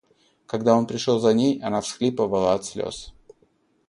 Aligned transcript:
Когда 0.47 0.75
он 0.75 0.87
пришел 0.87 1.19
за 1.19 1.31
ней, 1.35 1.61
она 1.61 1.79
всхлипывала 1.79 2.55
от 2.55 2.65
слез. 2.65 3.13